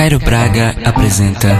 [0.00, 1.50] Cairo Braga apresenta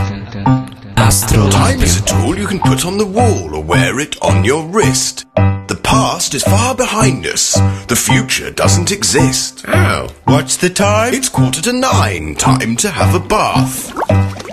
[0.95, 4.43] Astro Time is a tool you can put on the wall or wear it on
[4.43, 5.27] your wrist.
[5.35, 7.53] The past is far behind us.
[7.85, 9.63] The future doesn't exist.
[9.67, 11.13] Oh, what's the time?
[11.13, 12.33] It's quarter to nine.
[12.33, 13.93] Time to have a bath.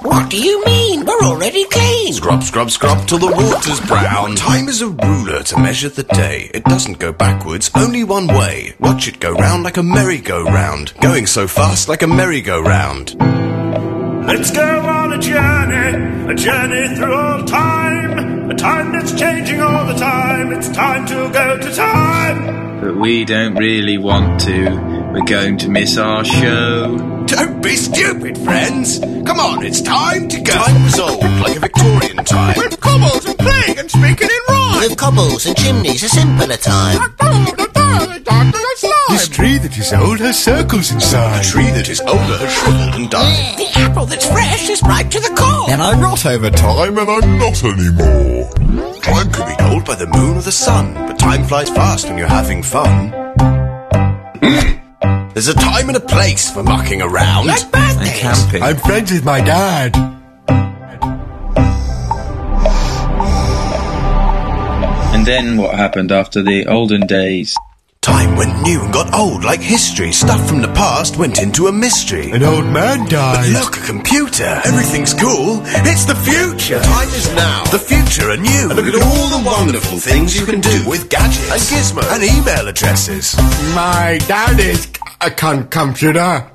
[0.05, 1.07] What do you mean?
[1.07, 2.13] We're already clean.
[2.13, 4.37] Scrub, scrub, scrub till the water's brown.
[4.37, 6.51] Time is a ruler to measure the day.
[6.53, 8.75] It doesn't go backwards, only one way.
[8.81, 10.93] Watch it go round like a merry-go-round.
[11.01, 13.48] Going so fast like a merry-go-round.
[14.29, 19.87] Let's go on a journey, a journey through all time, a time that's changing all
[19.87, 20.53] the time.
[20.53, 22.81] It's time to go to time.
[22.83, 24.69] But we don't really want to.
[25.15, 27.25] We're going to miss our show.
[27.27, 28.99] Don't be stupid, friends.
[28.99, 30.53] Come on, it's time to go.
[30.53, 32.55] Time was old, like a Victorian time.
[32.59, 34.81] With cobbles and plague and speaking in rhyme.
[34.81, 37.78] With cobbles and chimneys, a simpler time.
[39.11, 41.41] This tree that is old has circles inside.
[41.41, 43.59] A tree that is older has shriveled and died.
[43.59, 45.71] The apple that's fresh is ripe to the core.
[45.71, 48.51] And I'm not over time and I'm not anymore.
[49.01, 52.19] Time can be told by the moon or the sun, but time flies fast when
[52.19, 53.11] you're having fun.
[54.39, 55.35] Mm.
[55.35, 57.47] There's a time and a place for mucking around.
[57.47, 58.09] Like birthdays.
[58.09, 58.63] And camping.
[58.63, 59.97] I'm friends with my dad.
[65.15, 67.57] And then what happened after the olden days?
[68.01, 70.13] Time went new and got old like history.
[70.13, 72.31] Stuff from the past went into a mystery.
[72.31, 73.53] An old man But died.
[73.53, 74.61] look, a computer.
[74.65, 75.61] Everything's cool.
[75.65, 76.81] It's the future.
[76.81, 77.65] Time is now.
[77.71, 78.71] The future are new.
[78.71, 82.23] And look at all the wonderful things you can do with gadgets and gizmos and
[82.25, 83.37] email addresses.
[83.75, 84.89] My dad is
[85.21, 86.51] a con- computer.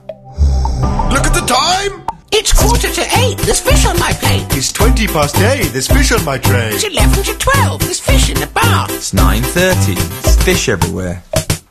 [1.11, 2.02] Look at the time.
[2.35, 3.37] It's quarter to eight.
[3.45, 4.47] There's fish on my plate.
[4.57, 5.65] It's 20 past 8.
[5.71, 6.69] There's fish on my tray.
[6.73, 7.81] It's eleven to twelve.
[7.81, 8.87] There's fish in the bar.
[8.89, 9.95] It's 9.30.
[10.23, 11.21] There's fish everywhere.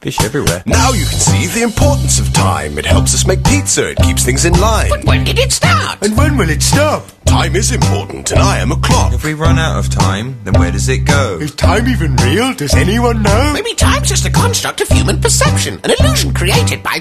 [0.00, 0.62] Fish everywhere.
[0.64, 2.78] Now you can see the importance of time.
[2.78, 3.91] It helps us make pizza.
[3.91, 4.88] It keeps things in line.
[4.88, 6.00] But when did it start?
[6.00, 7.06] And when will it stop?
[7.24, 9.12] Time is important, and I am a clock.
[9.12, 11.38] If we run out of time, then where does it go?
[11.41, 12.53] Is time even real?
[12.54, 13.53] Does anyone know?
[13.54, 16.98] Maybe time's just a construct of human perception, an illusion created by.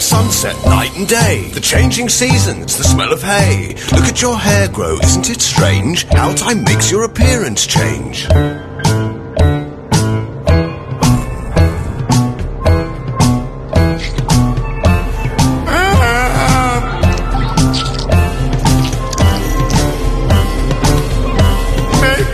[0.00, 1.50] Sunrise, sunset, night and day.
[1.52, 3.76] The changing seasons, the smell of hay.
[3.92, 6.04] Look at your hair grow, isn't it strange?
[6.04, 8.28] How time makes your appearance change.
[8.28, 8.38] Make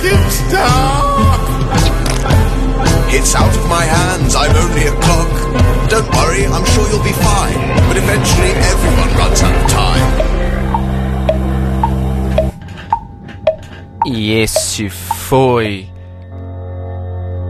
[0.03, 1.41] it stop!
[3.15, 5.22] It's out of my hands, I'm only a clock.
[5.93, 7.59] Don't worry, I'm sure you'll be fine.
[7.87, 10.07] But eventually everyone runs out of time.
[14.07, 15.87] E este foi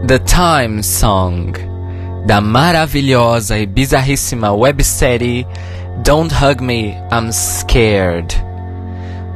[0.05, 1.53] The Time Song
[2.25, 5.47] da maravilhosa e bizarríssima websérie
[6.03, 8.35] Don't Hug Me, I'm Scared.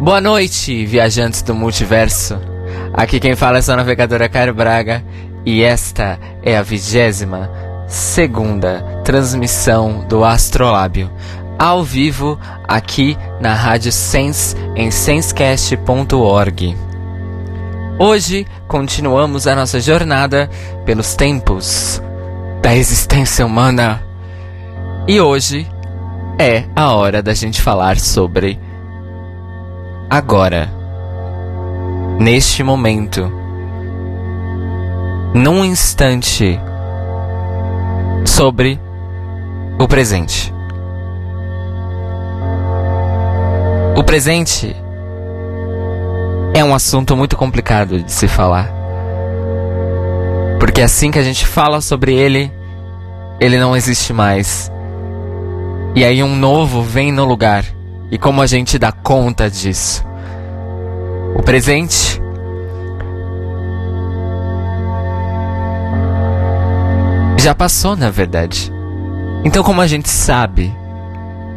[0.01, 2.38] Boa noite, viajantes do multiverso.
[2.94, 5.01] Aqui quem fala é sua navegadora Caio Braga
[5.46, 11.09] e esta é a vigésima segunda transmissão do Astrolábio
[11.58, 16.78] ao vivo aqui na Rádio Sense em sensecast.org.
[18.00, 20.50] Hoje continuamos a nossa jornada
[20.86, 22.02] pelos tempos
[22.62, 24.03] da existência humana.
[25.08, 25.68] E hoje
[26.38, 28.59] é a hora da gente falar sobre
[30.09, 30.70] agora,
[32.20, 33.31] neste momento,
[35.34, 36.59] num instante,
[38.28, 38.80] sobre
[39.80, 40.54] o presente.
[43.96, 44.76] O presente
[46.54, 48.72] é um assunto muito complicado de se falar.
[50.60, 52.52] Porque assim que a gente fala sobre ele,
[53.40, 54.72] ele não existe mais.
[55.96, 57.66] E aí um novo vem no lugar.
[58.12, 60.04] E como a gente dá conta disso?
[61.36, 62.22] O presente
[67.47, 68.73] já passou, na verdade.
[69.46, 70.76] Então como a gente sabe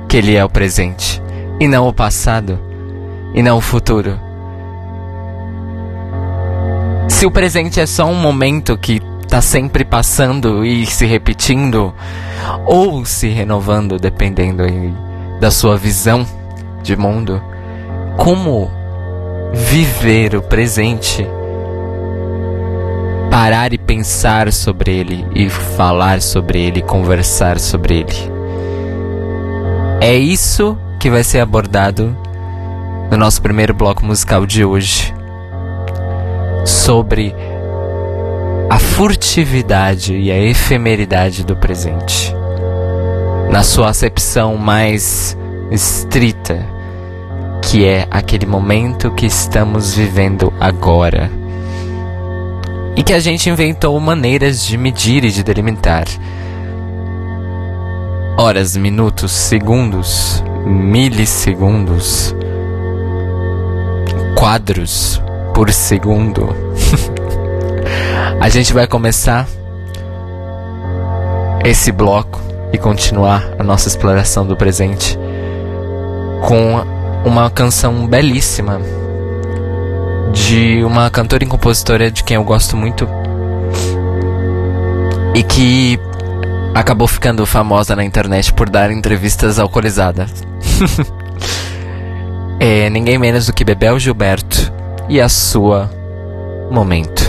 [0.08, 1.20] que ele é o presente
[1.58, 2.60] e não o passado
[3.34, 4.16] e não o futuro?
[7.08, 11.92] Se o presente é só um momento que tá sempre passando e se repetindo,
[12.66, 14.62] ou se renovando, dependendo
[15.40, 16.24] da sua visão
[16.84, 17.42] de mundo,
[18.16, 18.70] como
[19.52, 21.26] viver o presente?
[23.40, 28.14] Parar e pensar sobre ele, e falar sobre ele, conversar sobre ele.
[29.98, 32.14] É isso que vai ser abordado
[33.10, 35.14] no nosso primeiro bloco musical de hoje
[36.66, 37.34] sobre
[38.68, 42.34] a furtividade e a efemeridade do presente.
[43.50, 45.34] Na sua acepção mais
[45.70, 46.62] estrita,
[47.62, 51.39] que é aquele momento que estamos vivendo agora.
[53.00, 56.04] E que a gente inventou maneiras de medir e de delimitar.
[58.36, 62.34] Horas, minutos, segundos, milissegundos,
[64.38, 65.18] quadros
[65.54, 66.54] por segundo.
[68.38, 69.48] a gente vai começar
[71.64, 72.38] esse bloco
[72.70, 75.18] e continuar a nossa exploração do presente
[76.46, 76.84] com
[77.24, 78.78] uma canção belíssima
[80.32, 83.08] de uma cantora e compositora de quem eu gosto muito
[85.34, 85.98] e que
[86.74, 90.26] acabou ficando famosa na internet por dar entrevistas alcoolizada.
[92.58, 94.72] é ninguém menos do que Bebel Gilberto
[95.08, 95.90] e a sua
[96.70, 97.19] Momento.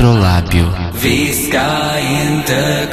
[0.00, 0.66] Astrolábio
[1.02, 2.88] Vi ska inte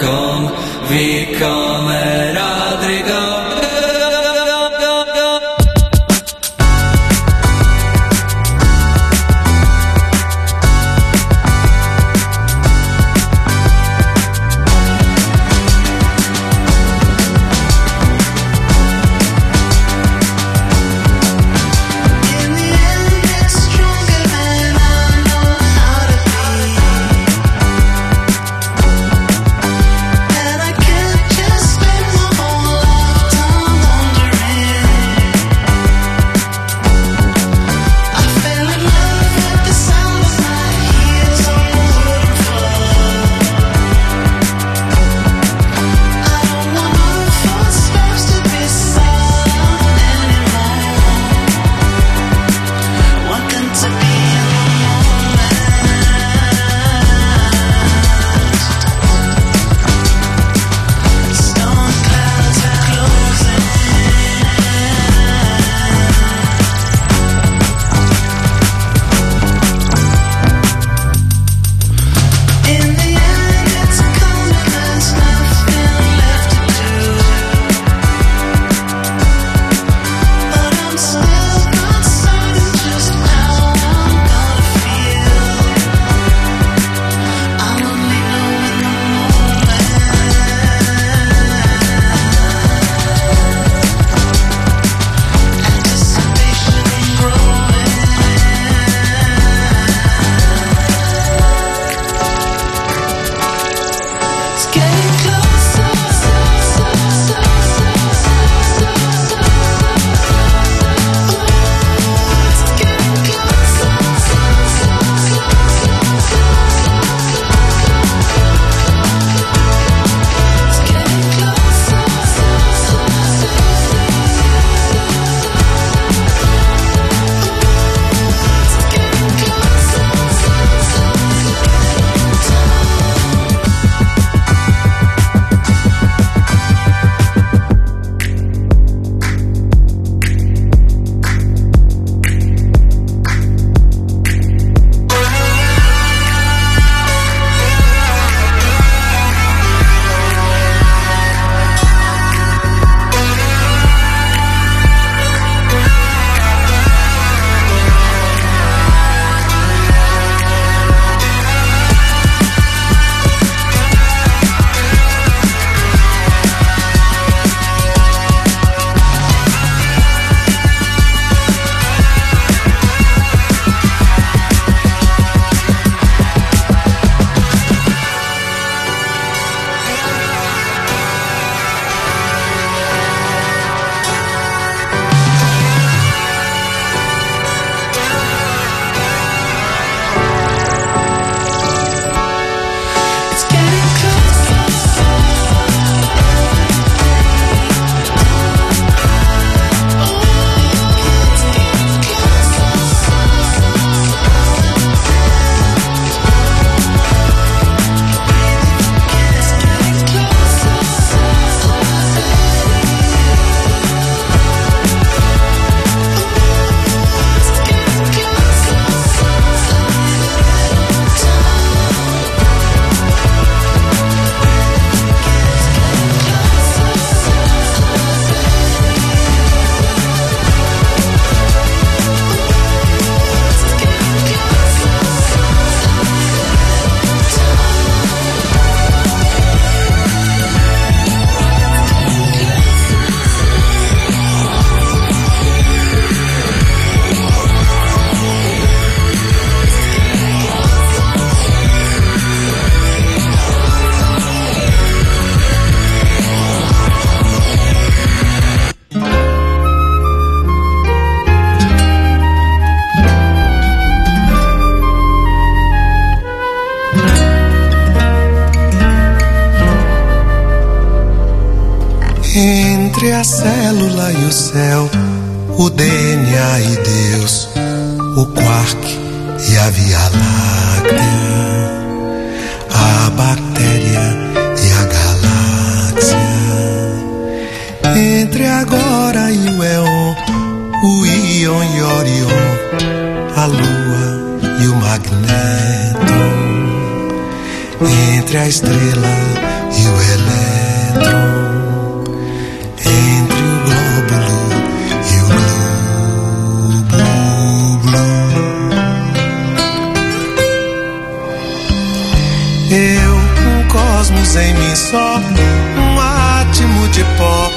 [312.70, 317.52] Eu, um cosmos em mim só, um átomo de pó,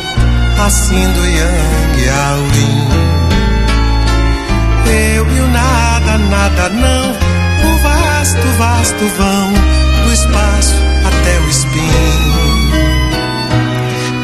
[0.65, 2.89] assim do Yang Yaorin.
[4.87, 9.53] Eu e o nada, nada não, o vasto, vasto vão,
[10.05, 12.71] do espaço até o spin,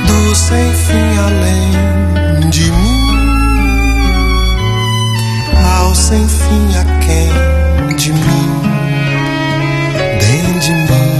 [0.07, 3.07] do sem fim além de mim,
[5.79, 8.86] ao sem fim a quem de mim,
[10.37, 11.15] dentro de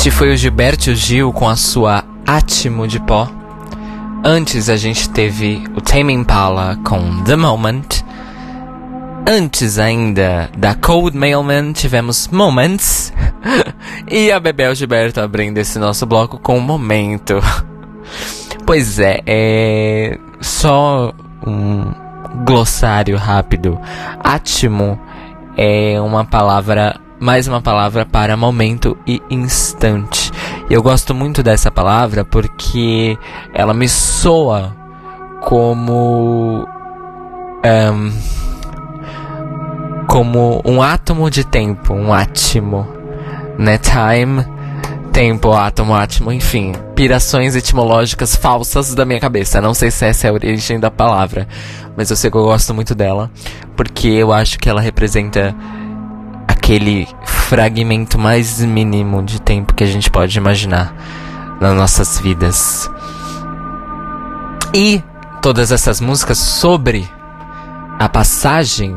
[0.00, 3.28] Este foi o Gilberto Gil com a sua Átimo de Pó.
[4.24, 7.84] Antes a gente teve o Tame Impala com The Moment.
[9.28, 13.12] Antes ainda da Cold Mailman tivemos Moments.
[14.10, 17.38] e a Bebel Gilberto abrindo esse nosso bloco com Momento.
[18.64, 21.12] pois é, é só
[21.46, 21.92] um
[22.46, 23.78] glossário rápido.
[24.24, 24.98] Átimo
[25.58, 29.69] é uma palavra, mais uma palavra para momento e instante.
[30.68, 33.18] E eu gosto muito dessa palavra porque
[33.54, 34.76] ela me soa
[35.40, 36.66] como.
[37.64, 38.12] ehm,
[40.06, 42.86] como um átomo de tempo, um átimo.
[43.56, 43.78] Né?
[43.78, 44.44] Time,
[45.12, 46.72] tempo, átomo, átomo, enfim.
[46.94, 49.60] Pirações etimológicas falsas da minha cabeça.
[49.60, 51.46] Não sei se essa é a origem da palavra,
[51.96, 53.30] mas eu sei que eu gosto muito dela
[53.76, 55.54] porque eu acho que ela representa
[56.70, 60.94] aquele fragmento mais mínimo de tempo que a gente pode imaginar
[61.60, 62.88] nas nossas vidas.
[64.72, 65.02] E
[65.42, 67.10] todas essas músicas sobre
[67.98, 68.96] a passagem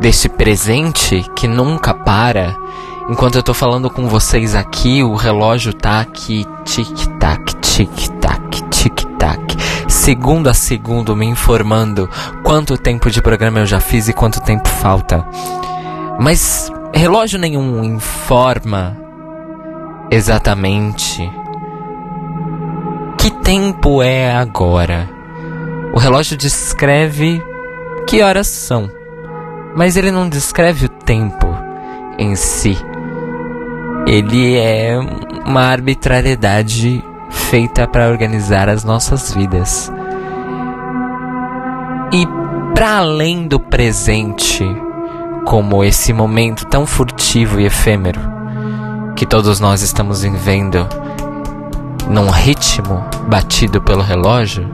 [0.00, 2.56] desse presente que nunca para.
[3.08, 9.56] Enquanto eu tô falando com vocês aqui, o relógio tá aqui, tic-tac, tic-tac, tic-tac,
[9.88, 12.10] segundo a segundo, me informando
[12.42, 15.24] quanto tempo de programa eu já fiz e quanto tempo falta.
[16.20, 18.96] Mas relógio nenhum informa
[20.10, 21.30] exatamente
[23.22, 25.08] que tempo é agora.
[25.94, 27.40] O relógio descreve
[28.06, 28.90] que horas são,
[29.76, 31.46] mas ele não descreve o tempo
[32.18, 32.76] em si.
[34.06, 34.98] Ele é
[35.46, 39.92] uma arbitrariedade feita para organizar as nossas vidas.
[42.12, 42.26] E
[42.74, 44.64] para além do presente,
[45.46, 48.20] como esse momento tão furtivo e efêmero
[49.16, 50.86] que todos nós estamos vivendo
[52.08, 54.68] num ritmo batido pelo relógio,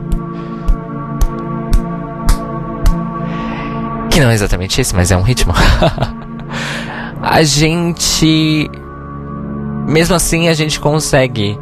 [4.09, 5.53] que não é exatamente esse, mas é um ritmo.
[7.21, 8.69] a gente
[9.89, 11.59] mesmo assim a gente consegue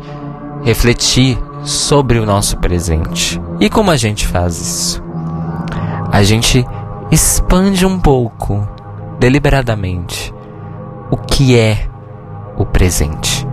[0.64, 3.42] refletir sobre o nosso presente.
[3.60, 5.04] E como a gente faz isso?
[6.12, 6.66] A gente
[7.10, 8.68] expande um pouco,
[9.20, 10.34] deliberadamente,
[11.10, 11.88] o que é
[12.58, 13.48] o presente.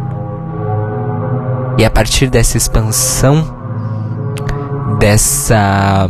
[1.79, 3.45] E a partir dessa expansão,
[4.99, 6.09] dessa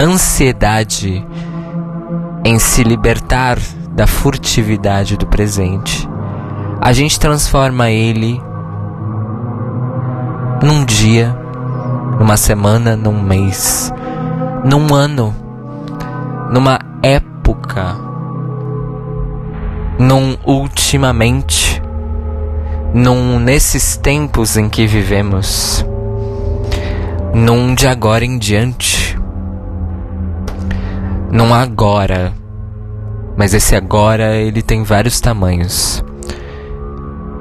[0.00, 1.26] ansiedade
[2.44, 3.58] em se libertar
[3.92, 6.08] da furtividade do presente,
[6.80, 8.40] a gente transforma ele
[10.62, 11.36] num dia,
[12.18, 13.92] numa semana, num mês,
[14.64, 15.34] num ano,
[16.52, 17.96] numa época,
[19.98, 21.80] num ultimamente,
[22.92, 25.84] num nesses tempos em que vivemos,
[27.32, 29.18] num de agora em diante,
[31.30, 32.32] num agora.
[33.36, 36.04] Mas esse agora ele tem vários tamanhos.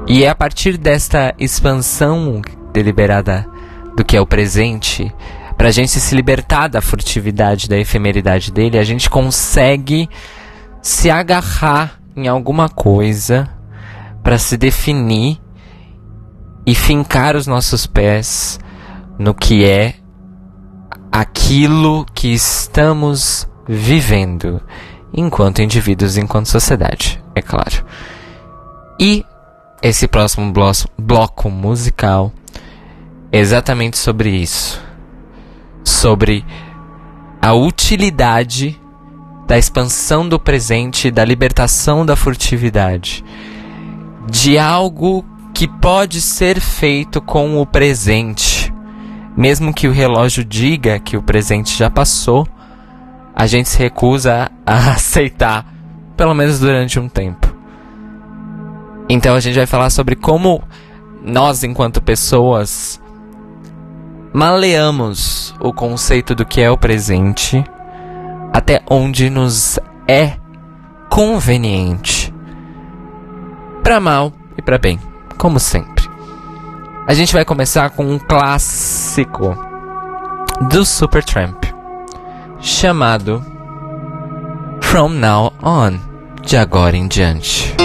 [0.08, 3.46] E é a partir desta expansão deliberada
[3.98, 5.14] do que é o presente,
[5.60, 10.10] pra gente se libertar da furtividade, da efemeridade dele, a gente consegue
[10.82, 13.46] se agarrar em alguma coisa
[14.24, 15.38] para se definir
[16.66, 18.58] e fincar os nossos pés
[19.20, 19.96] no que é
[21.12, 24.62] aquilo que estamos vivendo
[25.14, 27.86] enquanto indivíduos, enquanto sociedade, é claro.
[28.98, 29.26] E
[29.84, 32.32] esse próximo blo bloco musical
[33.30, 34.88] é exatamente sobre isso.
[35.84, 36.46] Sobre
[37.42, 38.80] a utilidade
[39.48, 43.24] da expansão do presente, da libertação da furtividade,
[44.30, 48.72] de algo que pode ser feito com o presente.
[49.36, 52.48] Mesmo que o relógio diga que o presente já passou,
[53.36, 55.66] a gente se recusa a aceitar,
[56.16, 57.48] pelo menos durante um tempo.
[59.10, 60.62] Então a gente vai falar sobre como
[61.24, 63.02] nós, enquanto pessoas,
[64.34, 67.64] maleamos o conceito do que é o presente
[68.54, 70.34] até onde nos é
[71.10, 72.34] conveniente.
[73.84, 75.00] Para mal e para bem,
[75.38, 76.10] como sempre.
[77.08, 79.58] A gente vai começar com um clássico
[80.70, 81.64] do Supertramp
[82.60, 83.44] chamado
[84.82, 85.98] From Now On,
[86.42, 87.76] de agora em diante.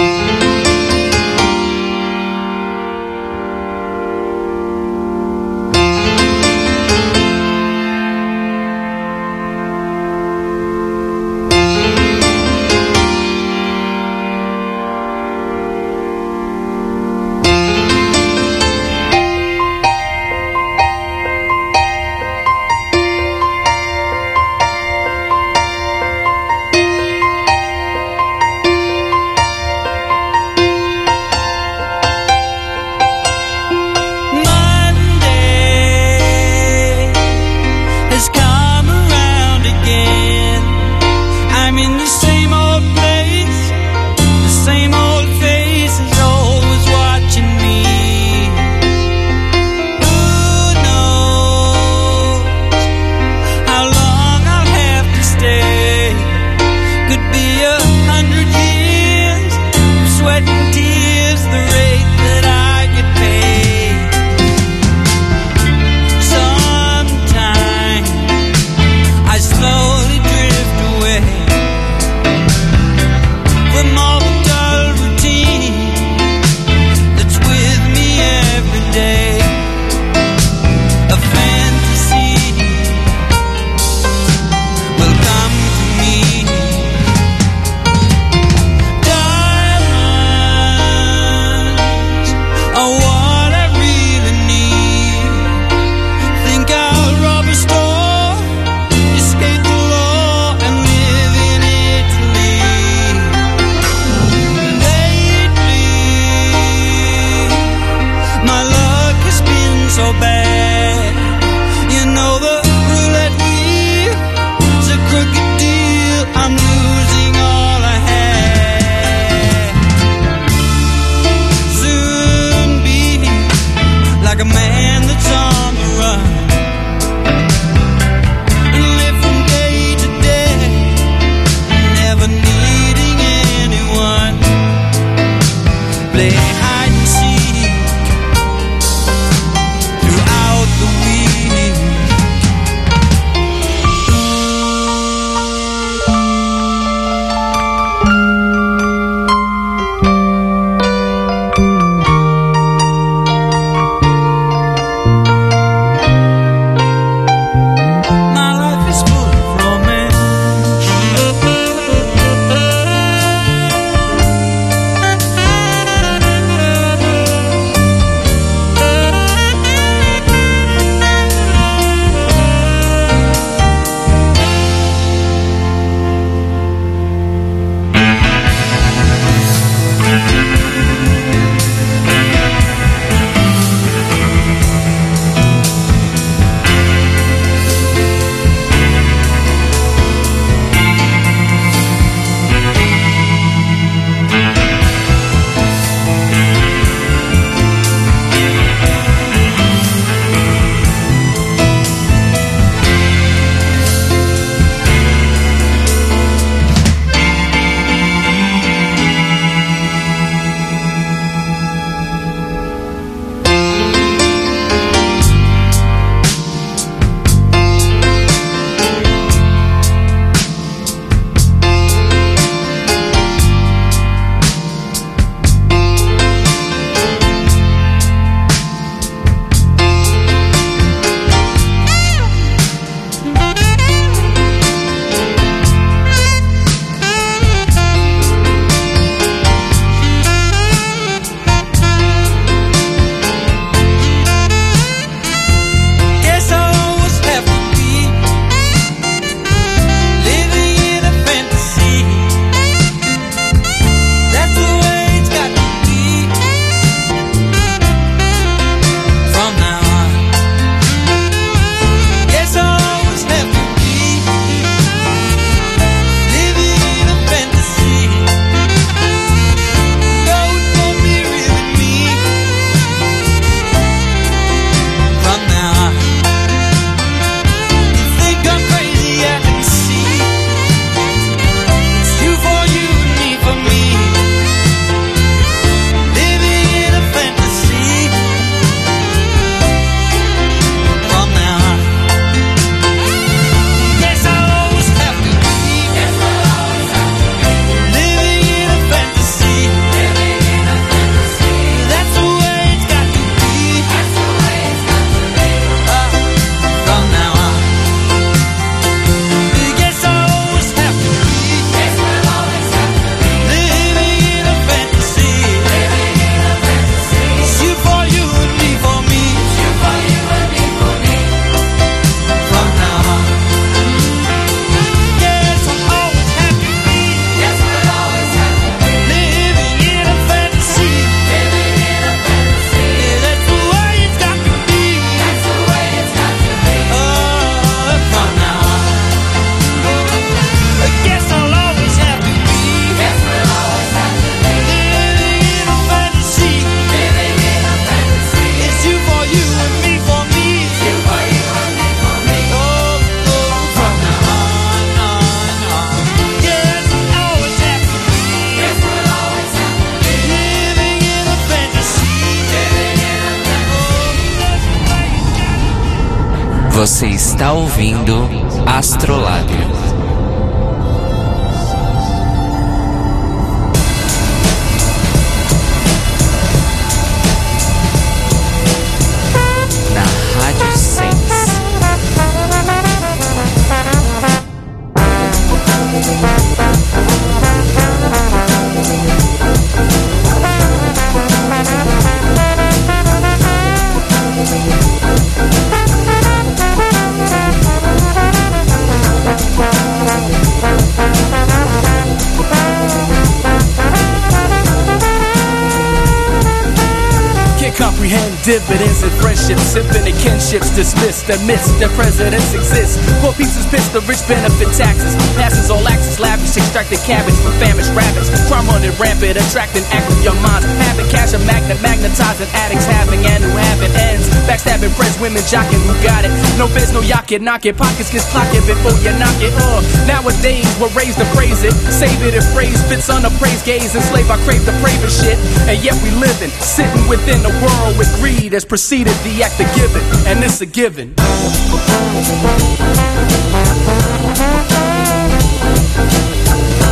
[407.75, 412.99] Comprehend dividends and friendships, infinite kinships dismissed, admits that presidents exist.
[413.19, 417.91] Poor pieces pitch the rich benefit taxes, passes all access, lavish, extracted cabbage from famished
[417.91, 418.31] rabbits.
[418.47, 423.43] Crime running rampant, attracting active young minds, having cash a magnet, magnetizing addicts, having and
[423.43, 424.31] who having ends.
[424.47, 426.31] Backstabbing friends, women jocking who got it.
[426.55, 429.51] No biz, no yacht it, knock it, pockets get pocket before you knock it.
[429.59, 434.31] Uh, nowadays we're raised to praise it, save it and praise fits unappraised gaze, enslaved
[434.31, 437.64] I crave the bravest shit, and yet we living, sitting within the world
[437.97, 441.13] with greed has preceded the act of giving, and it's a given.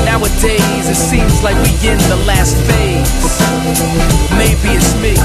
[0.06, 3.40] Nowadays it seems like we in the last phase.
[4.38, 5.16] Maybe it's me.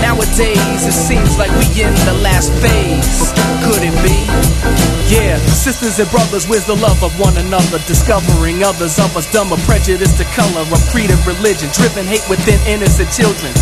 [0.00, 3.32] Nowadays it seems like we in the last phase.
[3.64, 4.95] Could it be?
[5.06, 7.78] Yeah, sisters and brothers, where's the love of one another?
[7.86, 12.58] Discovering others of us dumber, prejudice to color of creed and religion, driven hate within
[12.66, 13.54] innocent children.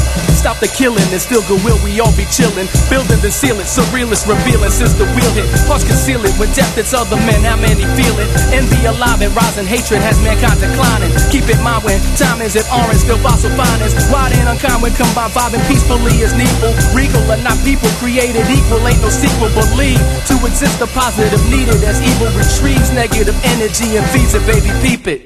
[0.45, 2.69] Stop the killing and still goodwill, we all be chilling.
[2.93, 5.49] Building the ceiling, surrealist revealing since the wheel hit.
[5.65, 8.29] Hearts conceal it with depth, it's other men, how many feel it?
[8.53, 11.09] Envy alive and rising hatred has mankind declining.
[11.33, 13.97] Keep in mind when time is at orange, still fossil finest.
[14.13, 16.77] Wide and uncommon, combine vibing peacefully is needful.
[16.93, 19.49] Regal are not people created equal, ain't no sequel.
[19.57, 19.97] Believe
[20.29, 25.09] to exist, the positive needed as evil retrieves negative energy and feeds it, baby, peep
[25.09, 25.25] it.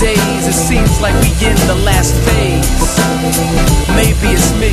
[0.00, 2.96] Nowadays it seems like we in the last phase.
[3.94, 4.72] Maybe it's me.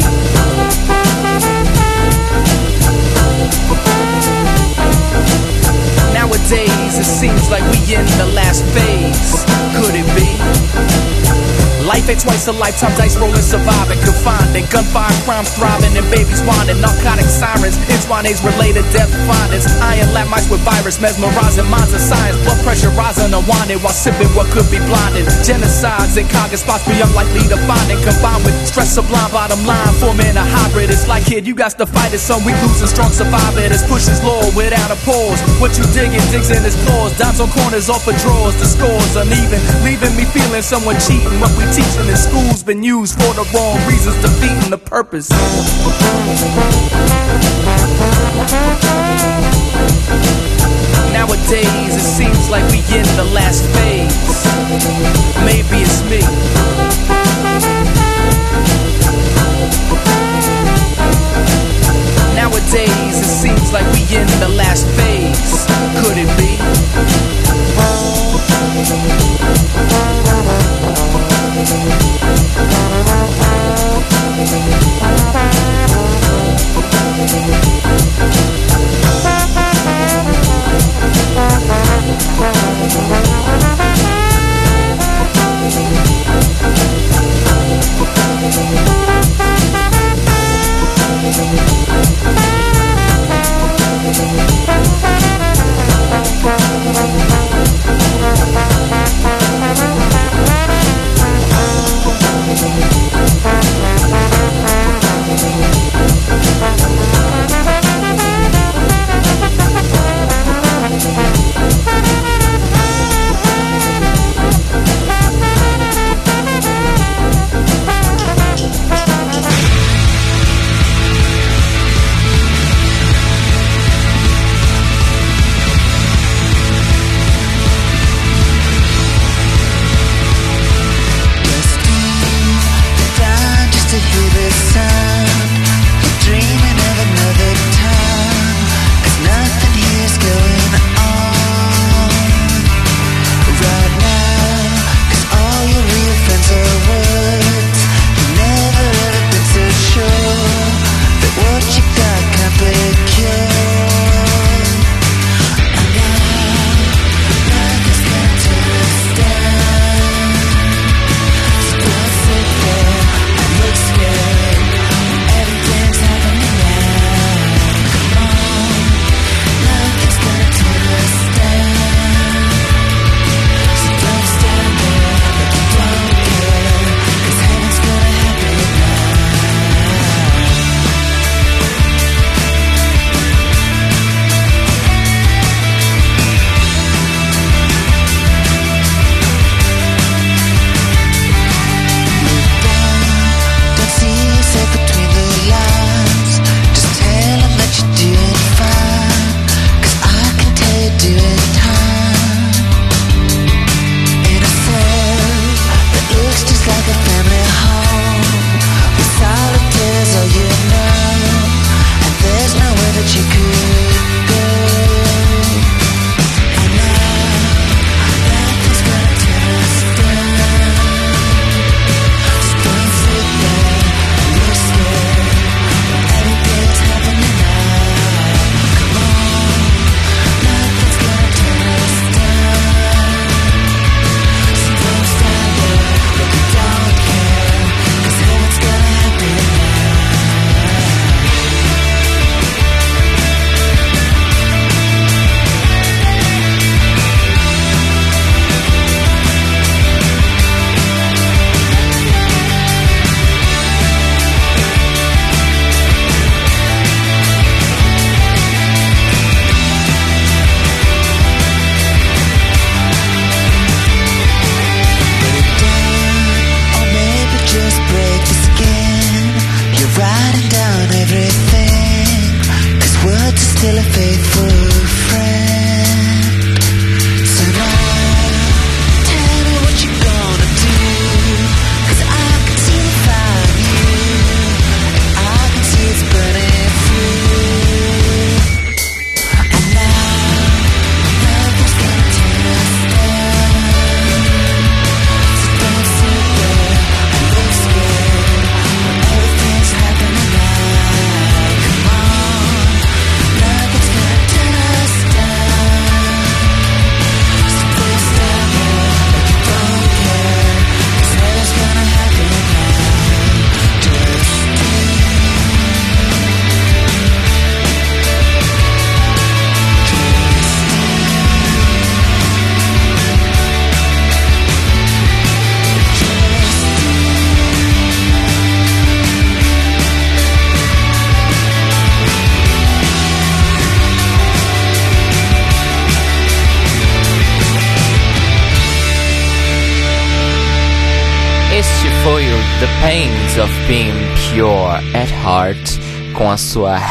[6.13, 9.43] Nowadays it seems like we in the last phase.
[9.75, 11.66] Could it be?
[11.87, 16.43] Life ain't twice a lifetime, dice rolling, surviving, confined, and gunfire crimes thriving, and babies
[16.43, 22.03] whining, narcotic sirens, Inchwanes related death findings, iron lab mice with virus, mesmerizing minds of
[22.03, 26.83] science, blood pressure rising, unwinding while sipping what could be blinding, genocides and cognitive spots
[26.91, 30.91] we unlikely to find, and combined with stress sublime, bottom line, forming a hybrid.
[30.91, 33.71] It's like kid, you got to fight it, some we lose and strong survive it.
[33.71, 35.39] It's pushes law without a pause.
[35.63, 39.15] What you digging, digs in his claws, dimes on corners, off of drawers, the scores.
[39.15, 41.39] Uneven, leaving me feeling someone cheating.
[41.39, 45.29] What we teaching in school's been used for the wrong reasons, defeating the purpose.
[51.13, 54.09] Nowadays it seems like we in the last phase.
[55.45, 56.21] Maybe it's me.
[62.33, 64.76] Nowadays it seems like we in the last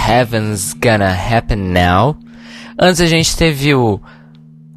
[0.06, 2.16] Heaven's Gonna Happen Now.
[2.78, 4.00] Antes a gente teve o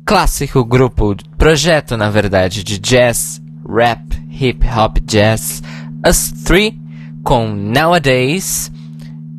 [0.03, 4.01] clássico grupo, projeto na verdade, de jazz, rap,
[4.31, 5.61] hip hop jazz,
[6.07, 6.79] Us Three
[7.23, 8.71] com Nowadays.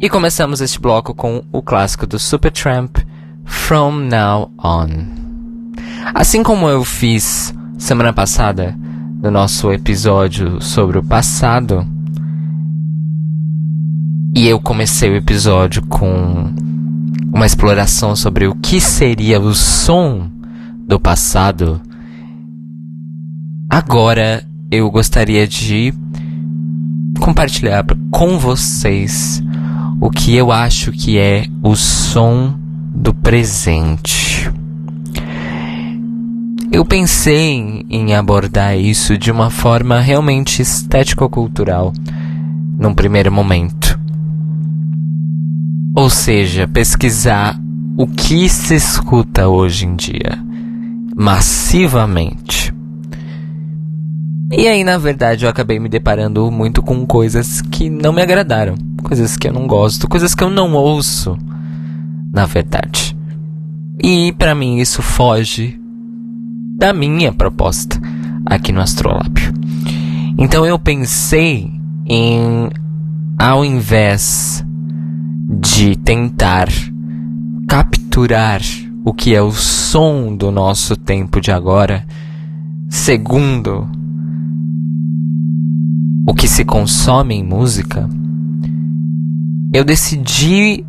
[0.00, 2.98] E começamos este bloco com o clássico do Supertramp,
[3.44, 4.88] From Now On.
[6.14, 8.78] Assim como eu fiz semana passada
[9.20, 11.84] no nosso episódio sobre o passado,
[14.34, 16.52] e eu comecei o episódio com
[17.32, 20.30] uma exploração sobre o que seria o som
[20.86, 21.80] do passado.
[23.68, 25.92] Agora eu gostaria de
[27.20, 29.42] compartilhar com vocês
[30.00, 32.54] o que eu acho que é o som
[32.94, 34.50] do presente.
[36.72, 41.92] Eu pensei em abordar isso de uma forma realmente estético-cultural
[42.78, 43.99] num primeiro momento.
[45.94, 47.58] Ou seja, pesquisar
[47.96, 50.38] o que se escuta hoje em dia,
[51.16, 52.72] massivamente.
[54.52, 58.74] E aí, na verdade, eu acabei me deparando muito com coisas que não me agradaram,
[59.02, 61.36] coisas que eu não gosto, coisas que eu não ouço,
[62.32, 63.16] na verdade.
[64.02, 65.78] E para mim isso foge
[66.76, 68.00] da minha proposta
[68.46, 69.52] aqui no Astrolábio.
[70.38, 71.70] Então eu pensei
[72.06, 72.70] em,
[73.38, 74.64] ao invés
[75.58, 76.68] de tentar
[77.66, 78.60] capturar
[79.04, 82.06] o que é o som do nosso tempo de agora,
[82.88, 83.88] segundo
[86.26, 88.08] o que se consome em música,
[89.72, 90.84] eu decidi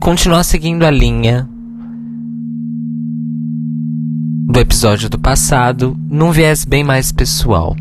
[0.00, 1.48] continuar seguindo a linha
[4.48, 7.76] do episódio do passado num viés bem mais pessoal.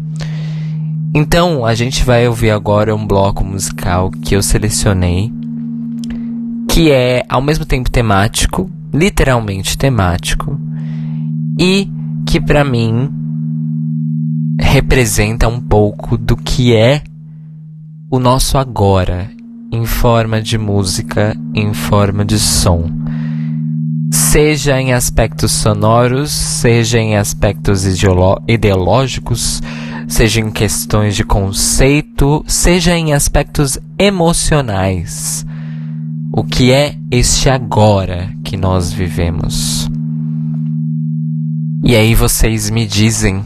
[1.14, 5.32] Então, a gente vai ouvir agora um bloco musical que eu selecionei,
[6.76, 10.60] que é ao mesmo tempo temático, literalmente temático,
[11.58, 11.90] e
[12.28, 13.10] que para mim
[14.60, 17.02] representa um pouco do que é
[18.12, 19.32] o nosso agora,
[19.72, 22.92] em forma de música, em forma de som.
[24.12, 27.86] Seja em aspectos sonoros, seja em aspectos
[28.50, 29.64] ideológicos,
[30.10, 35.46] seja em questões de conceito, seja em aspectos emocionais.
[36.38, 39.90] O que é este agora que nós vivemos?
[41.82, 43.42] E aí vocês me dizem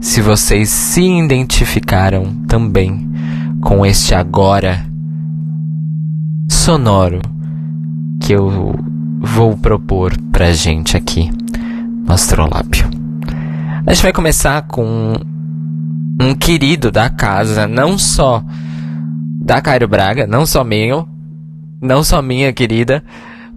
[0.00, 3.06] se vocês se identificaram também
[3.60, 4.82] com este agora
[6.48, 7.20] sonoro
[8.18, 8.74] que eu
[9.20, 11.30] vou propor pra gente aqui
[12.06, 12.88] no Astrolábio.
[13.84, 15.12] A gente vai começar com
[16.18, 18.42] um querido da casa, não só
[19.42, 21.06] da Cairo Braga, não só meu,
[21.80, 23.02] não só minha querida,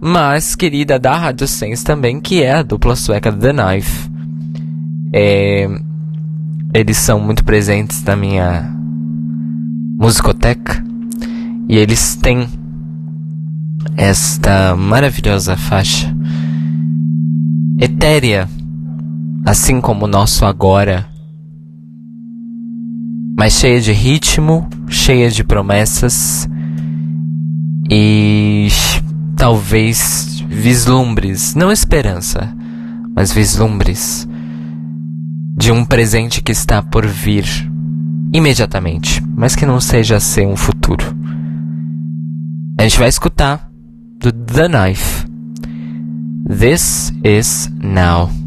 [0.00, 4.10] mas querida da Rádio Sense também, que é a dupla sueca The Knife.
[5.12, 5.68] É,
[6.72, 8.74] eles são muito presentes na minha
[9.98, 10.82] musicoteca.
[11.68, 12.48] E eles têm
[13.96, 16.14] esta maravilhosa faixa
[17.78, 18.48] etérea,
[19.44, 21.06] assim como o nosso agora,
[23.36, 26.48] mas cheia de ritmo, cheia de promessas
[27.90, 28.68] e
[29.36, 32.54] talvez vislumbres, não esperança,
[33.14, 34.26] mas vislumbres
[35.56, 37.44] de um presente que está por vir
[38.32, 41.04] imediatamente, mas que não seja ser um futuro.
[42.78, 43.70] A gente vai escutar
[44.18, 45.26] do The Knife.
[46.48, 48.43] This is now.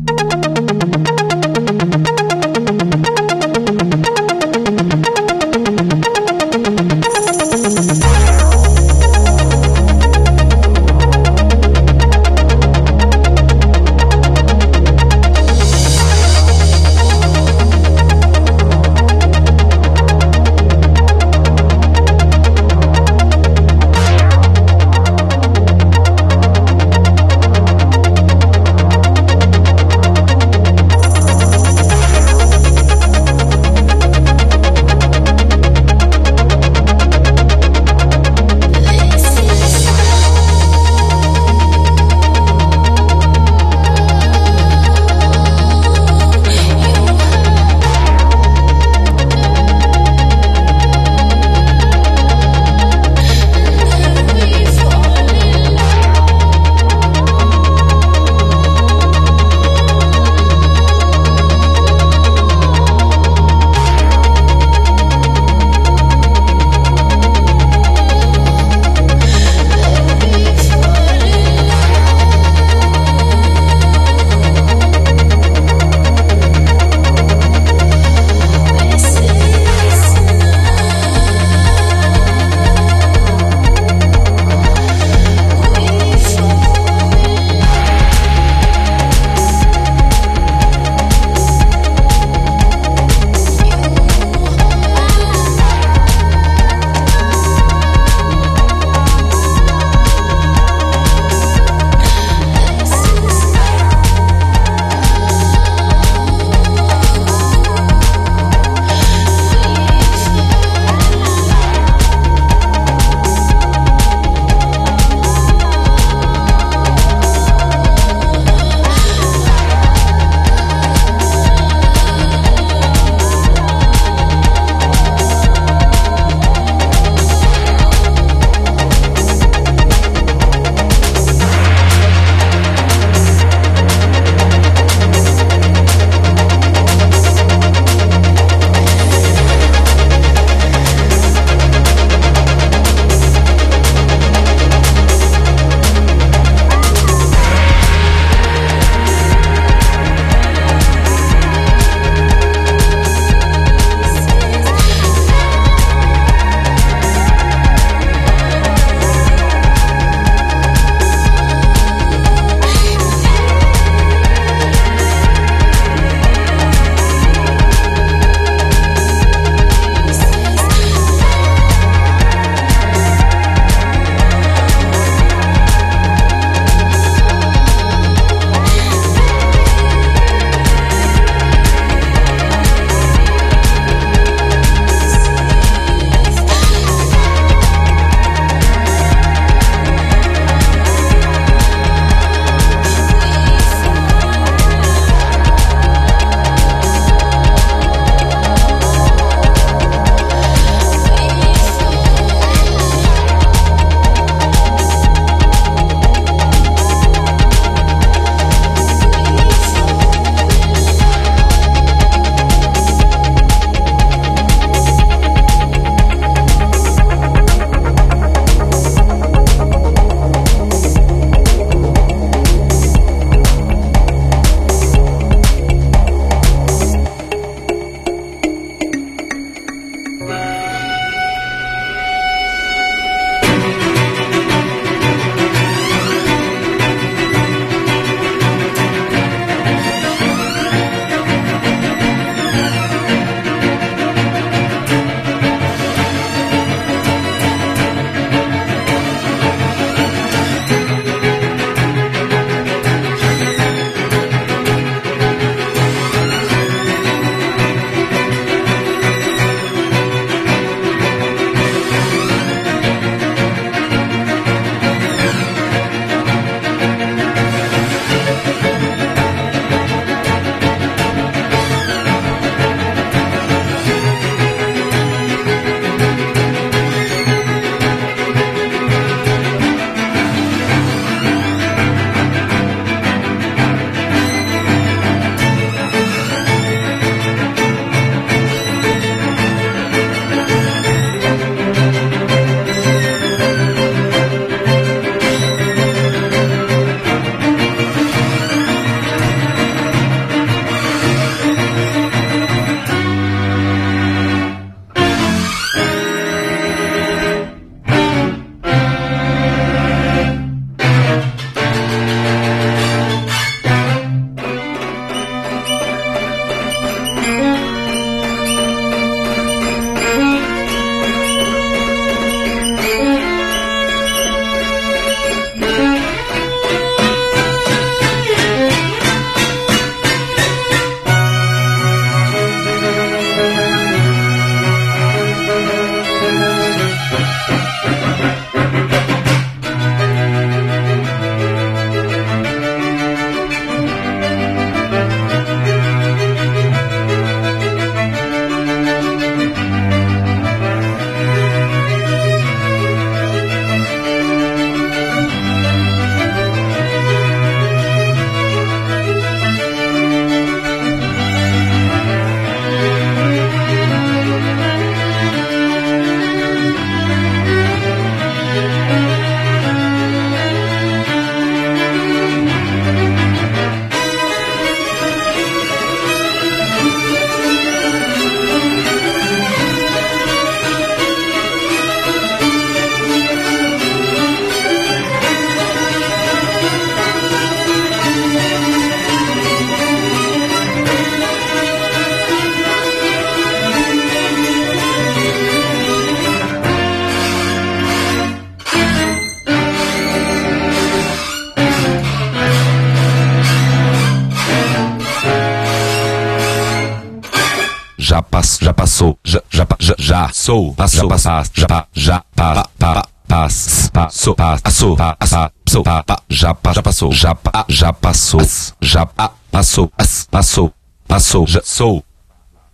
[410.48, 416.04] Já, já, sou, passou, passar, já, já, pa, pa, pa, pass, passou, passou, passou, pa,
[416.04, 418.42] pa, já, já passou, já, pa, já passou,
[418.82, 420.74] já, pa, passou, as, passou,
[421.06, 422.04] passou, já, sou,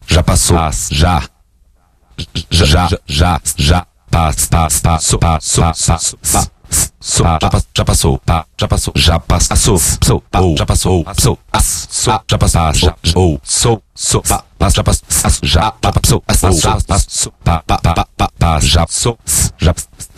[0.07, 1.23] já passou, as, já,
[2.51, 6.19] já, já, já, já, pass, pass, passou, passou, passou,
[6.73, 11.05] pa, so, já, pa- já passou, pa, já passou, já passou, so, pa, já passou,
[11.19, 15.71] so, as, so, já passou, já, ou, so, so, pa, pa, já passou, as, já,
[15.71, 19.17] pa, passou, as, as, já passou, pa, pa, pa, pa, pa, pa, já, so,
[19.59, 19.73] já,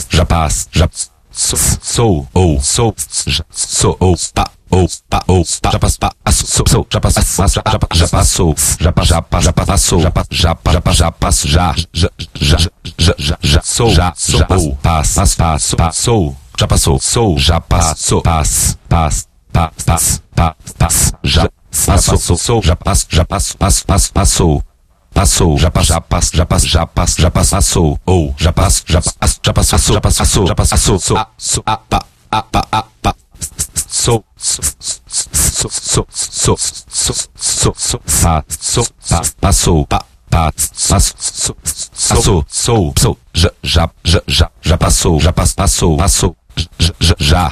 [0.10, 0.90] já passa, já,
[1.32, 2.96] so, sou, ou, sou,
[3.28, 7.00] já, sou, ou, pa, ou, pa, ou, pa, já passou, pa, as, so, so, já
[7.00, 10.56] passou, as, já, já, já passou, já, pa, já, pa, já passou, já, pa, já,
[10.56, 12.58] pa, já, pa, já passou, já, já, já,
[12.98, 17.60] já, já, já, sou, já, já, ou, passa, passo, passo, passou, já passou, sou, já
[17.60, 21.50] passou, pass, pass, pass, pass, pass, pass já
[21.86, 24.64] passou, sou, já pass, já pass, pass, pass, passou.
[25.14, 28.84] Passou, já pass, já pass, já pass, já pass, já pass, passou, ou já pass,
[28.86, 32.84] já pass, já passou, já passou, já passou, sou, sou, a, pa, a, pa, a,
[33.02, 33.16] pa,
[33.88, 34.64] sou, sou,
[35.08, 41.56] sou, sou, sou, sou, sa, sou, pa, passou, pa, pa, passou,
[42.10, 46.36] passou, sou, sou, já, já, já, já, já passou, já pass, passou, passou
[47.20, 47.52] já,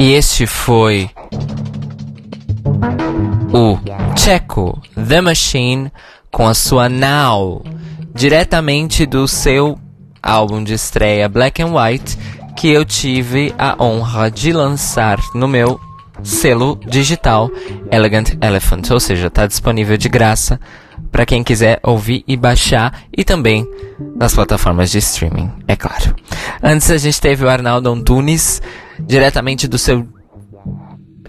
[0.00, 1.10] E este foi
[3.52, 3.78] o
[4.16, 5.92] Checo The Machine
[6.32, 7.62] com a sua Now,
[8.14, 9.78] diretamente do seu
[10.22, 12.16] álbum de estreia Black and White,
[12.56, 15.78] que eu tive a honra de lançar no meu
[16.22, 17.50] selo digital
[17.92, 20.58] Elegant Elephant, ou seja, está disponível de graça
[21.12, 23.68] para quem quiser ouvir e baixar e também
[24.16, 26.16] nas plataformas de streaming, é claro.
[26.62, 28.62] Antes a gente teve o Arnaldo Antunes,
[29.06, 30.06] diretamente do seu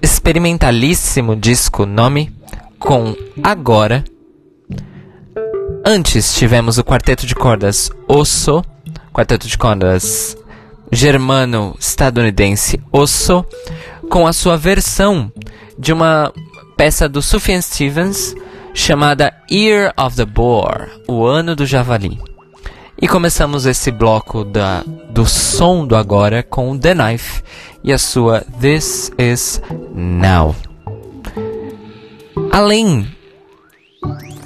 [0.02, 2.34] experimentalíssimo disco Nome
[2.80, 4.04] com Agora.
[5.86, 8.64] Antes tivemos o quarteto de cordas Osso,
[9.14, 10.38] quarteto de cordas
[10.92, 13.46] germano-estadunidense Osso,
[14.10, 15.32] com a sua versão
[15.78, 16.32] de uma
[16.76, 18.36] peça do Sufjan Stevens
[18.74, 22.31] chamada Year of the Boar, o ano do javali.
[23.02, 27.42] E começamos esse bloco da, do som do agora com The Knife
[27.84, 29.60] e a sua This Is
[29.92, 30.56] Now.
[32.52, 33.08] Além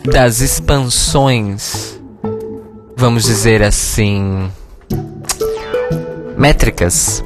[0.05, 1.99] das expansões,
[2.95, 4.49] vamos dizer assim,
[6.37, 7.21] métricas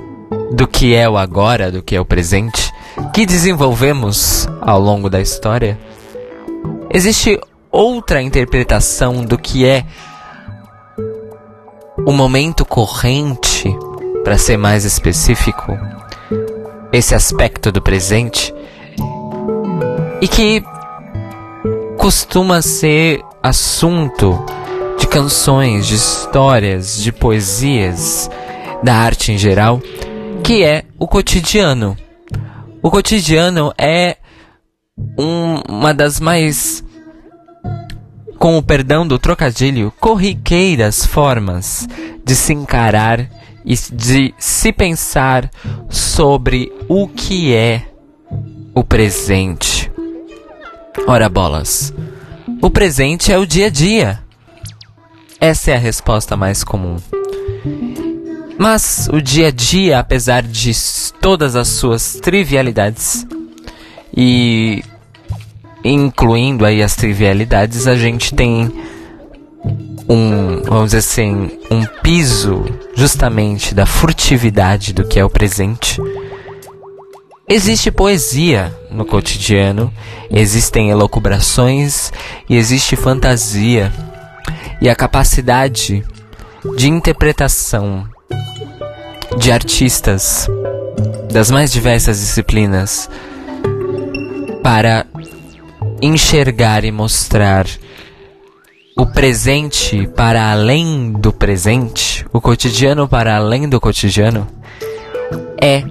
[0.51, 2.73] do que é o agora, do que é o presente,
[3.13, 5.77] que desenvolvemos ao longo da história,
[6.91, 7.39] existe
[7.71, 9.85] outra interpretação do que é
[12.09, 13.69] o momento corrente,
[14.23, 15.77] para ser mais específico,
[16.91, 18.51] esse aspecto do presente,
[20.19, 20.63] e que
[21.99, 24.43] costuma ser assunto
[24.97, 28.27] de canções, de histórias, de poesias,
[28.81, 29.79] da arte em geral,
[30.43, 31.95] que é o cotidiano.
[32.81, 34.17] O cotidiano é
[35.15, 36.83] um, uma das mais,
[38.39, 41.85] com o perdão do trocadilho, corriqueiras formas
[42.23, 43.29] de se encarar
[43.65, 45.51] e de se pensar
[45.89, 47.83] sobre o que é
[48.73, 49.91] o presente.
[51.05, 51.93] Ora bolas,
[52.61, 54.23] o presente é o dia a dia.
[55.41, 56.95] Essa é a resposta mais comum.
[58.57, 60.71] Mas o dia a dia, apesar de
[61.21, 63.27] todas as suas trivialidades
[64.15, 64.83] e
[65.83, 68.71] incluindo aí as trivialidades, a gente tem
[70.09, 72.65] um, vamos dizer assim, um piso
[72.95, 76.01] justamente da furtividade do que é o presente.
[77.47, 79.93] Existe poesia no cotidiano,
[80.29, 82.11] existem elocubrações
[82.49, 83.91] e existe fantasia.
[84.81, 86.03] E a capacidade
[86.75, 88.07] de interpretação
[89.37, 90.47] de artistas
[91.31, 93.09] das mais diversas disciplinas
[94.63, 95.05] para
[96.01, 97.65] enxergar e mostrar
[98.97, 104.47] o presente para além do presente, o cotidiano para além do cotidiano,
[105.61, 105.83] é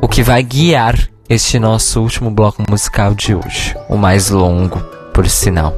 [0.00, 4.80] o que vai guiar este nosso último bloco musical de hoje, o mais longo,
[5.14, 5.74] por sinal.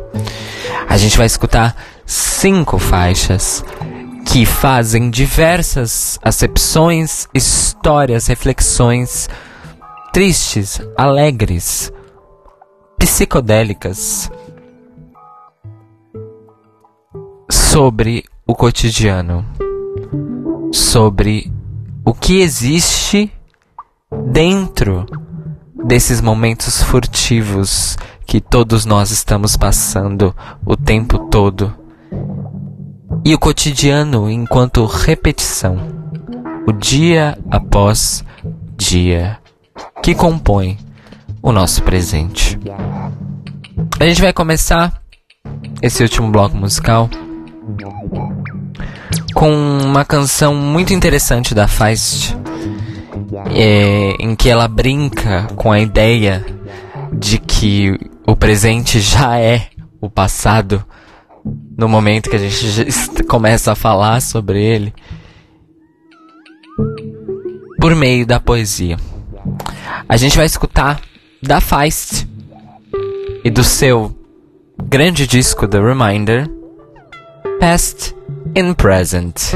[0.89, 1.77] A gente vai escutar
[2.07, 3.65] cinco faixas
[4.27, 9.29] que fazem diversas acepções, histórias, reflexões
[10.13, 11.91] tristes, alegres,
[13.03, 14.31] psicodélicas
[17.51, 19.45] sobre o cotidiano,
[20.73, 21.53] sobre
[22.05, 23.29] o que existe
[24.31, 25.05] dentro
[25.85, 30.33] desses momentos furtivos que todos nós estamos passando
[30.65, 31.75] o tempo todo.
[33.25, 35.77] E o cotidiano enquanto repetição,
[36.69, 38.25] o dia após
[38.77, 39.41] dia,
[40.01, 40.79] que compõe
[41.43, 42.59] o nosso presente.
[43.99, 45.03] A gente vai começar
[45.83, 47.11] esse último bloco musical
[49.35, 49.51] com
[49.83, 52.37] uma canção muito interessante da Feist,
[53.55, 56.45] é, em que ela brinca com a ideia
[57.13, 59.69] de que o presente já é
[60.01, 60.85] o passado
[61.77, 64.95] no momento que a gente começa a falar sobre ele
[67.81, 68.97] por meio da poesia.
[70.09, 71.01] A gente vai escutar
[71.43, 72.25] da Feist
[73.45, 74.17] e do seu
[74.85, 76.49] grande disco The Reminder,
[77.59, 78.15] Past
[78.57, 79.51] and Present.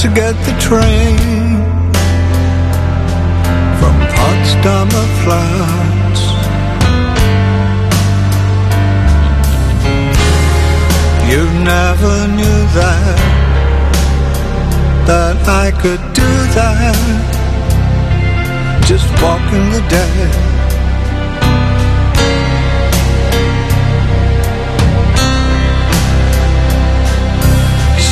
[0.00, 1.60] To get the train
[3.78, 6.20] from Potsdamer Platz.
[11.30, 13.20] You never knew that
[15.06, 16.96] that I could do that.
[18.88, 20.20] Just walking the day.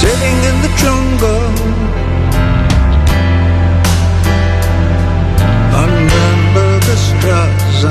[0.01, 1.48] Sitting in the jungle
[7.85, 7.91] A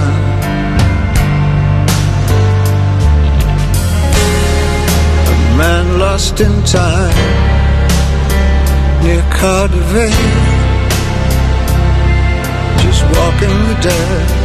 [5.58, 7.16] man lost in time
[9.04, 9.94] near Cardiff.
[12.82, 14.37] Just walking the dead.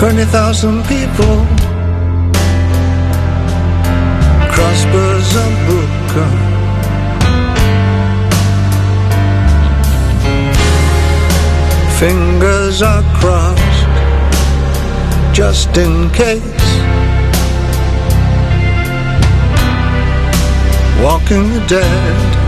[0.00, 1.46] 20,000 people.
[4.50, 6.30] Crossbows and Booker
[11.98, 13.86] Fingers are crossed
[15.34, 16.40] Just in case.
[21.02, 22.39] Walking the dead.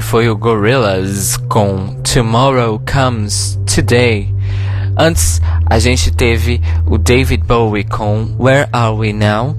[0.00, 4.34] Foi o Gorillaz com Tomorrow Comes Today.
[4.96, 9.56] Antes, a gente teve o David Bowie com Where Are We Now?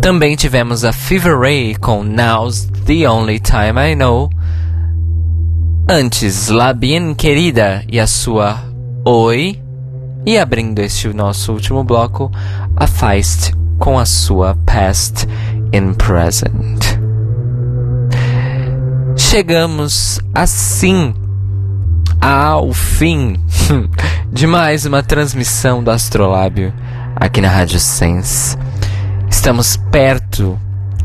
[0.00, 4.30] Também tivemos a Fever Ray com Now's the Only Time I Know.
[5.88, 8.62] Antes, La Bien Querida e a sua
[9.04, 9.60] Oi.
[10.26, 12.30] E abrindo este nosso último bloco,
[12.76, 15.26] a Feist com a sua Past
[15.72, 16.83] in Present.
[19.34, 21.12] Chegamos assim
[22.20, 23.34] ao fim
[24.30, 26.72] de mais uma transmissão do Astrolábio
[27.16, 28.56] aqui na Rádio Sense.
[29.28, 30.56] Estamos perto,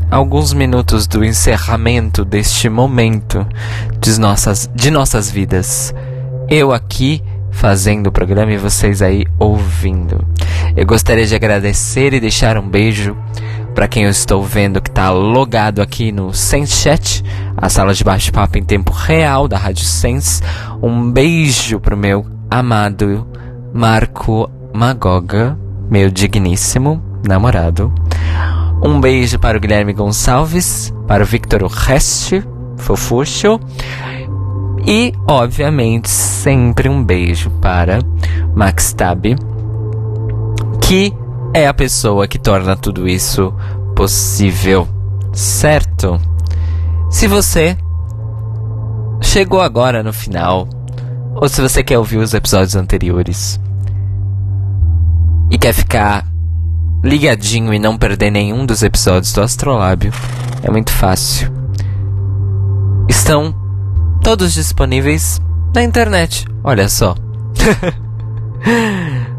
[0.08, 3.44] alguns minutos do encerramento deste momento
[3.98, 5.92] de nossas, de nossas vidas.
[6.48, 10.24] Eu aqui fazendo o programa e vocês aí ouvindo.
[10.76, 13.16] Eu gostaria de agradecer e deixar um beijo
[13.74, 17.24] para quem eu estou vendo que está logado aqui no Sense Chat,
[17.56, 20.42] a sala de bate-papo em tempo real da Rádio Sense.
[20.82, 23.26] Um beijo pro meu amado
[23.72, 27.92] Marco Magoga, meu digníssimo namorado.
[28.82, 32.42] Um beijo para o Guilherme Gonçalves, para o Victor Reste,
[32.76, 33.60] fofuxo.
[34.86, 37.98] E, obviamente, sempre um beijo para
[38.54, 39.24] Max Tab,
[40.80, 41.12] que
[41.52, 43.52] é a pessoa que torna tudo isso
[43.94, 44.88] possível,
[45.32, 46.20] certo?
[47.10, 47.76] Se você
[49.20, 50.68] chegou agora no final,
[51.34, 53.60] ou se você quer ouvir os episódios anteriores
[55.50, 56.26] e quer ficar
[57.02, 60.12] ligadinho e não perder nenhum dos episódios do Astrolábio,
[60.62, 61.50] é muito fácil.
[63.08, 63.54] Estão
[64.22, 65.40] todos disponíveis
[65.74, 66.46] na internet.
[66.62, 67.16] Olha só.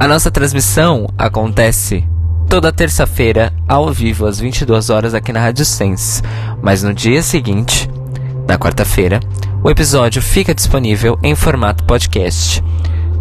[0.00, 2.04] A nossa transmissão acontece
[2.48, 6.22] toda terça-feira ao vivo às 22 horas aqui na Rádio Sense,
[6.62, 7.90] mas no dia seguinte,
[8.46, 9.18] na quarta-feira,
[9.62, 12.62] o episódio fica disponível em formato podcast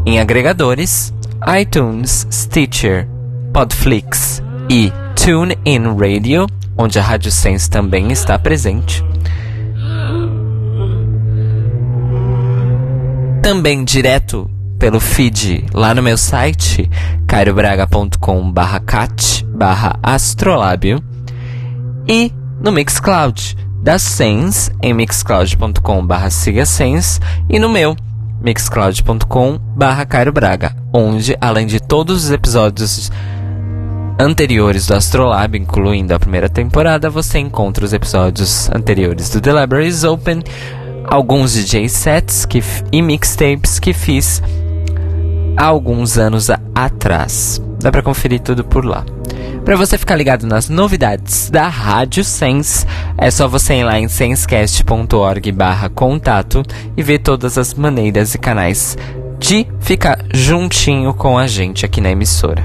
[0.05, 1.11] em agregadores
[1.59, 3.07] iTunes, Stitcher,
[3.51, 6.45] Podflix e TuneIn Radio,
[6.77, 9.03] onde a Rádio Sense também está presente.
[13.41, 14.47] Também direto
[14.79, 16.89] pelo feed lá no meu site
[17.27, 21.03] cairobraga.com barra cat barra astrolábio
[22.07, 22.31] e
[22.61, 27.95] no Mixcloud da Sense em mixcloud.com barra siga Sense e no meu
[28.41, 33.11] mixcloud.com barra Braga, onde além de todos os episódios
[34.19, 40.03] anteriores do Astrolab, incluindo a primeira temporada, você encontra os episódios anteriores do The Libraries
[40.03, 40.43] Open,
[41.05, 44.41] alguns DJ sets que, e mixtapes que fiz
[45.57, 47.61] alguns anos atrás.
[47.79, 49.03] Dá para conferir tudo por lá.
[49.65, 52.85] Para você ficar ligado nas novidades da Rádio Sense,
[53.17, 56.63] é só você ir lá em sensecast.org barra contato
[56.95, 58.97] e ver todas as maneiras e canais
[59.37, 62.63] de ficar juntinho com a gente aqui na emissora.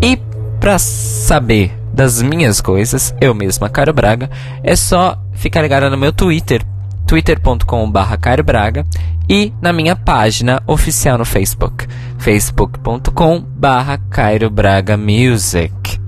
[0.00, 0.16] E
[0.60, 4.30] para saber das minhas coisas, eu mesma, Caro Braga,
[4.62, 6.62] é só ficar ligado no meu Twitter,
[7.08, 8.84] twitter.com.br
[9.26, 11.86] e na minha página oficial no Facebook,
[12.18, 15.98] facebook.com.br Music.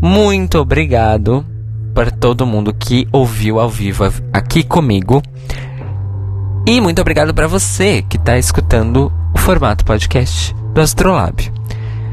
[0.00, 1.44] Muito obrigado
[1.94, 5.20] para todo mundo que ouviu ao vivo aqui comigo.
[6.66, 11.52] E muito obrigado para você que está escutando o formato podcast do Astrolab.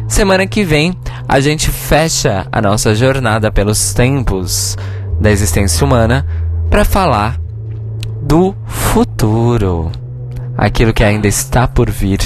[0.05, 0.93] Semana que vem
[1.27, 4.77] a gente fecha a nossa jornada pelos tempos
[5.21, 6.25] da existência humana
[6.69, 7.39] para falar
[8.21, 9.91] do futuro.
[10.57, 12.19] Aquilo que ainda está por vir,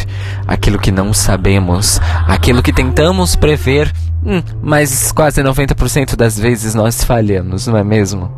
[0.48, 3.94] aquilo que não sabemos, aquilo que tentamos prever,
[4.26, 8.32] hum, mas quase 90% das vezes nós falhamos, não é mesmo?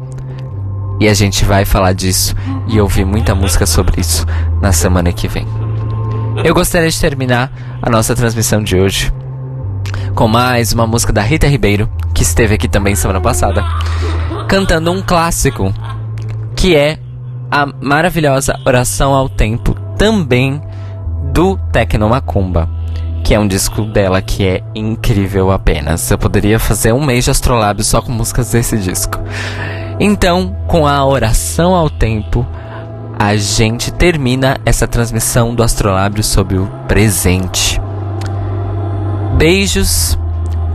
[0.99, 2.35] E a gente vai falar disso
[2.67, 4.25] e ouvir muita música sobre isso
[4.61, 5.47] na semana que vem.
[6.43, 7.51] Eu gostaria de terminar
[7.81, 9.13] a nossa transmissão de hoje
[10.13, 13.63] com mais uma música da Rita Ribeiro, que esteve aqui também semana passada,
[14.47, 15.73] cantando um clássico
[16.55, 16.97] que é
[17.55, 20.61] a maravilhosa Oração ao Tempo, também
[21.31, 22.67] do Tecno Macumba,
[23.23, 26.11] que é um disco dela que é incrível apenas.
[26.11, 29.17] Eu poderia fazer um mês de astrolábio só com músicas desse disco.
[30.01, 32.45] Então, com a Oração ao Tempo,
[33.17, 37.79] a gente termina essa transmissão do Astrolábio sobre o presente.
[39.37, 40.19] Beijos,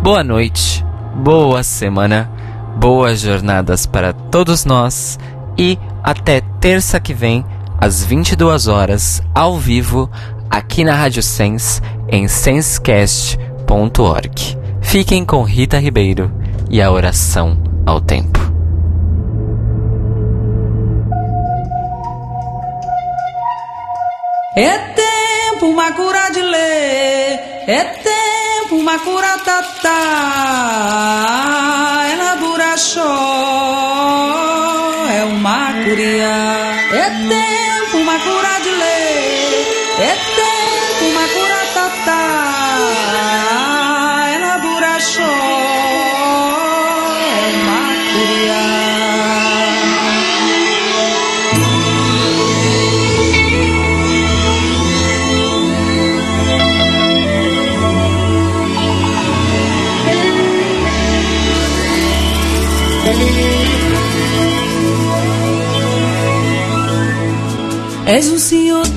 [0.03, 0.83] boa noite,
[1.15, 2.31] boa semana,
[2.79, 5.19] boas jornadas para todos nós
[5.61, 7.45] e até terça que vem,
[7.79, 10.11] às 22 horas, ao vivo,
[10.49, 14.59] aqui na Rádio Sense, em sensecast.org.
[14.81, 16.33] Fiquem com Rita Ribeiro
[16.71, 18.41] e a oração ao tempo.
[24.57, 25.10] É Eterno
[25.61, 27.39] tempo, macura de ler.
[27.67, 29.63] É tempo, uma cura tata.
[29.83, 29.91] tatá.
[32.11, 33.03] Ela buraxó,
[35.15, 36.33] é uma curia.
[36.93, 39.99] É tempo, uma cura de ler.
[40.01, 40.50] É tempo.
[68.11, 68.90] És o Senhor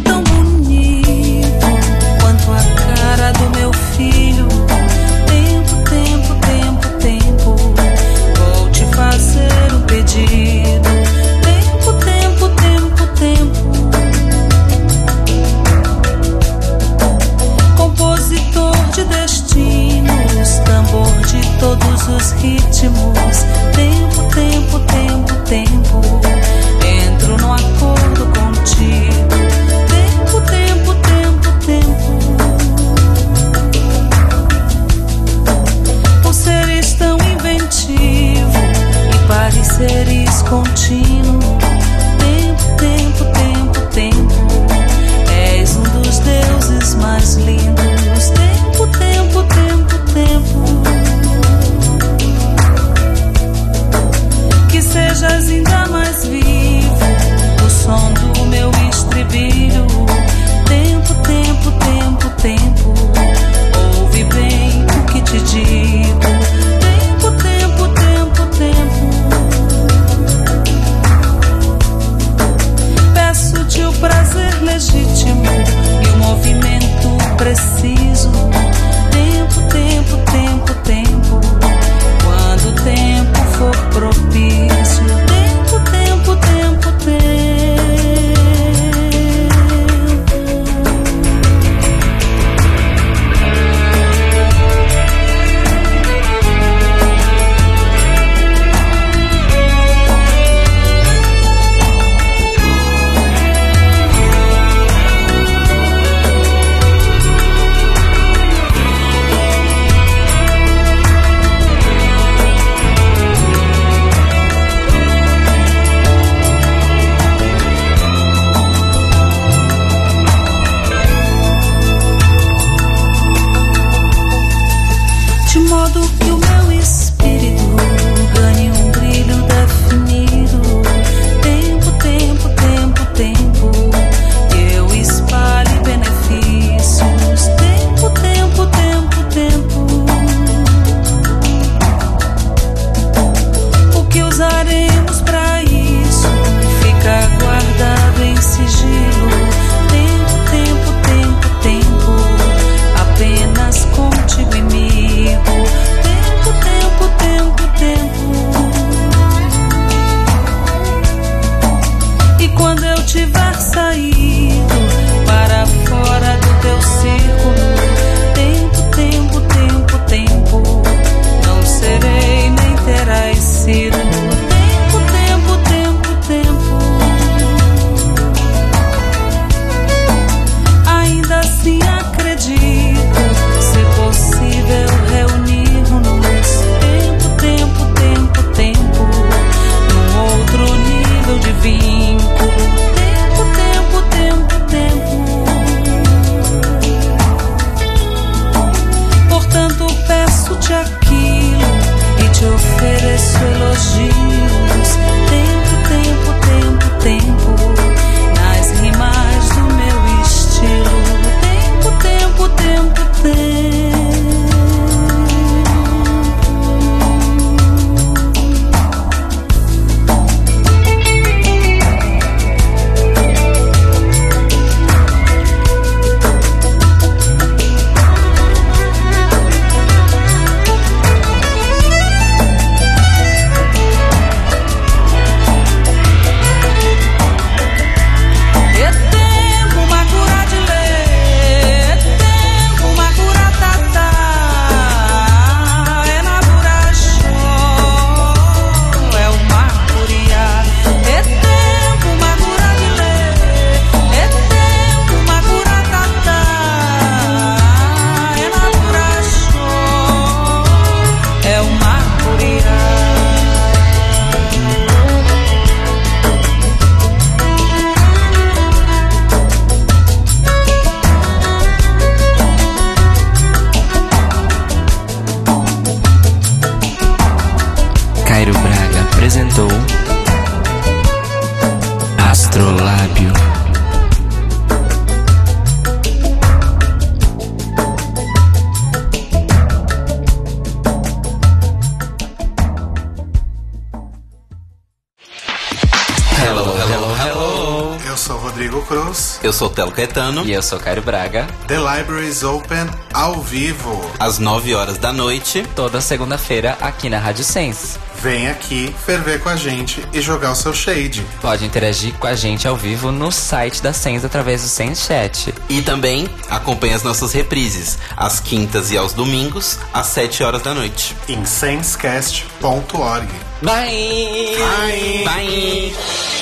[299.93, 300.45] Caetano.
[300.45, 301.47] E eu sou Caio Braga.
[301.67, 304.11] The Library is Open ao vivo.
[304.19, 305.63] Às 9 horas da noite.
[305.75, 307.97] Toda segunda-feira aqui na Rádio Sense.
[308.21, 311.25] Vem aqui ferver com a gente e jogar o seu shade.
[311.41, 315.53] Pode interagir com a gente ao vivo no site da Sense através do Sense Chat.
[315.67, 320.73] E também acompanhe as nossas reprises, às quintas e aos domingos, às 7 horas da
[320.73, 321.15] noite.
[321.27, 323.27] Em sensecast.org.
[323.61, 324.55] Bye!
[324.57, 325.23] Bye!
[325.25, 326.32] Bye!